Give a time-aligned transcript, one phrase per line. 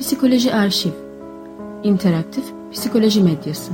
[0.00, 0.90] Psikoloji Arşiv
[1.82, 3.72] İnteraktif Psikoloji Medyası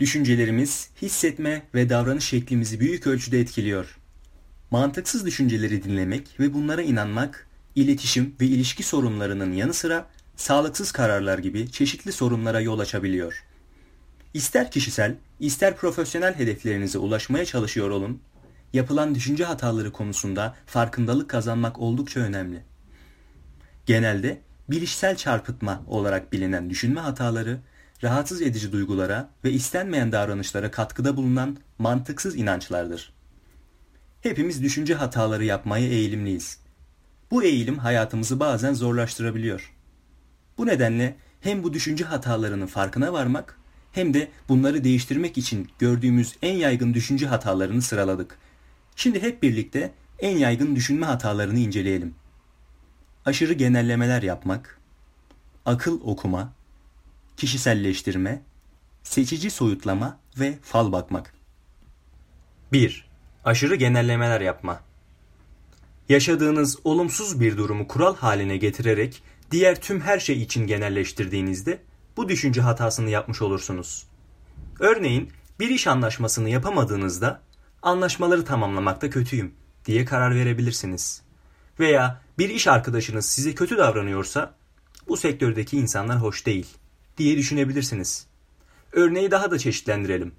[0.00, 3.98] Düşüncelerimiz, hissetme ve davranış şeklimizi büyük ölçüde etkiliyor.
[4.70, 11.70] Mantıksız düşünceleri dinlemek ve bunlara inanmak, iletişim ve ilişki sorunlarının yanı sıra sağlıksız kararlar gibi
[11.70, 13.44] çeşitli sorunlara yol açabiliyor.
[14.34, 18.20] İster kişisel, ister profesyonel hedeflerinize ulaşmaya çalışıyor olun,
[18.72, 22.62] yapılan düşünce hataları konusunda farkındalık kazanmak oldukça önemli.
[23.86, 27.60] Genelde bilişsel çarpıtma olarak bilinen düşünme hataları,
[28.02, 33.12] rahatsız edici duygulara ve istenmeyen davranışlara katkıda bulunan mantıksız inançlardır.
[34.20, 36.58] Hepimiz düşünce hataları yapmaya eğilimliyiz.
[37.30, 39.72] Bu eğilim hayatımızı bazen zorlaştırabiliyor.
[40.58, 43.58] Bu nedenle hem bu düşünce hatalarının farkına varmak
[43.92, 48.38] hem de bunları değiştirmek için gördüğümüz en yaygın düşünce hatalarını sıraladık.
[49.02, 52.14] Şimdi hep birlikte en yaygın düşünme hatalarını inceleyelim.
[53.24, 54.80] Aşırı genellemeler yapmak,
[55.64, 56.52] akıl okuma,
[57.36, 58.42] kişiselleştirme,
[59.02, 61.34] seçici soyutlama ve fal bakmak.
[62.72, 63.08] 1.
[63.44, 64.80] Aşırı genellemeler yapma.
[66.08, 71.82] Yaşadığınız olumsuz bir durumu kural haline getirerek diğer tüm her şey için genelleştirdiğinizde
[72.16, 74.06] bu düşünce hatasını yapmış olursunuz.
[74.80, 75.30] Örneğin
[75.60, 77.42] bir iş anlaşmasını yapamadığınızda
[77.82, 81.22] anlaşmaları tamamlamakta kötüyüm diye karar verebilirsiniz.
[81.80, 84.54] Veya bir iş arkadaşınız size kötü davranıyorsa
[85.08, 86.66] bu sektördeki insanlar hoş değil
[87.18, 88.26] diye düşünebilirsiniz.
[88.92, 90.32] Örneği daha da çeşitlendirelim.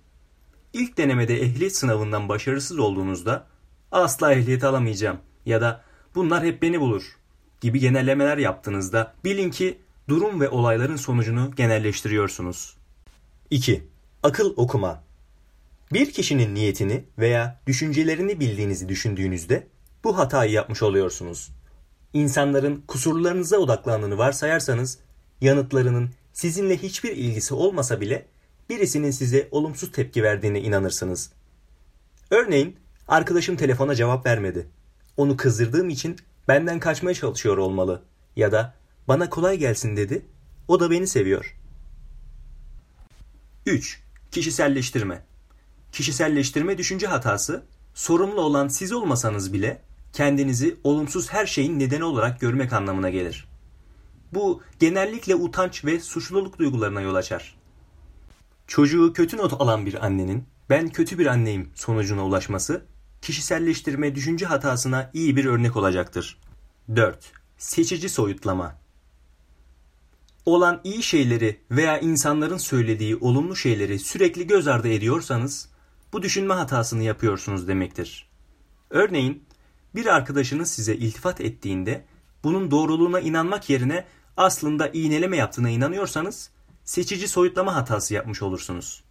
[0.73, 3.47] İlk denemede ehliyet sınavından başarısız olduğunuzda
[3.91, 5.83] asla ehliyet alamayacağım ya da
[6.16, 7.17] bunlar hep beni bulur
[7.61, 9.78] gibi genellemeler yaptığınızda bilin ki
[10.09, 12.78] durum ve olayların sonucunu genelleştiriyorsunuz.
[13.50, 13.88] 2.
[14.23, 15.03] Akıl okuma.
[15.94, 19.67] Bir kişinin niyetini veya düşüncelerini bildiğinizi düşündüğünüzde
[20.03, 21.52] bu hatayı yapmış oluyorsunuz.
[22.13, 25.00] İnsanların kusurlarınıza odaklandığını varsayarsanız
[25.41, 28.25] yanıtlarının sizinle hiçbir ilgisi olmasa bile
[28.69, 31.31] birisinin size olumsuz tepki verdiğine inanırsınız.
[32.31, 34.68] Örneğin arkadaşım telefona cevap vermedi.
[35.18, 38.03] Onu kızdırdığım için benden kaçmaya çalışıyor olmalı
[38.35, 38.73] ya da
[39.07, 40.25] bana kolay gelsin dedi.
[40.68, 41.57] O da beni seviyor.
[43.66, 44.03] 3.
[44.31, 45.32] Kişiselleştirme.
[45.94, 49.81] Kişiselleştirme düşünce hatası, sorumlu olan siz olmasanız bile
[50.14, 53.48] kendinizi olumsuz her şeyin nedeni olarak görmek anlamına gelir.
[54.34, 57.56] Bu genellikle utanç ve suçluluk duygularına yol açar.
[58.68, 62.86] Çocuğu kötü not alan bir annenin ben kötü bir anneyim sonucuna ulaşması
[63.22, 66.40] kişiselleştirme düşünce hatasına iyi bir örnek olacaktır.
[66.96, 67.31] 4.
[67.58, 68.75] Seçici soyutlama
[70.46, 75.72] olan iyi şeyleri veya insanların söylediği olumlu şeyleri sürekli göz ardı ediyorsanız
[76.13, 78.29] bu düşünme hatasını yapıyorsunuz demektir.
[78.90, 79.44] Örneğin
[79.96, 82.06] bir arkadaşınız size iltifat ettiğinde
[82.44, 84.06] bunun doğruluğuna inanmak yerine
[84.38, 86.50] aslında iğneleme yaptığına inanıyorsanız
[86.84, 89.03] seçici soyutlama hatası yapmış olursunuz.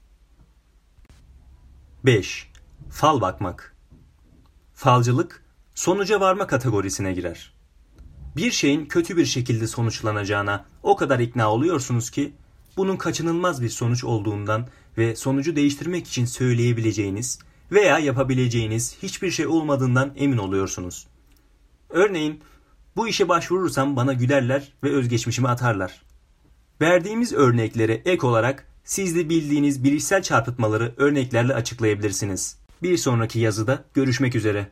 [2.05, 2.51] 5.
[2.91, 3.77] Fal bakmak.
[4.75, 7.53] Falcılık sonuca varma kategorisine girer.
[8.37, 12.33] Bir şeyin kötü bir şekilde sonuçlanacağına o kadar ikna oluyorsunuz ki
[12.77, 17.39] bunun kaçınılmaz bir sonuç olduğundan ve sonucu değiştirmek için söyleyebileceğiniz
[17.73, 21.07] veya yapabileceğiniz hiçbir şey olmadığından emin oluyorsunuz.
[21.91, 22.41] Örneğin
[22.97, 26.03] bu işe başvurursam bana gülerler ve özgeçmişimi atarlar.
[26.81, 32.59] Verdiğimiz örneklere ek olarak siz de bildiğiniz bilişsel çarpıtmaları örneklerle açıklayabilirsiniz.
[32.83, 34.69] Bir sonraki yazıda görüşmek üzere.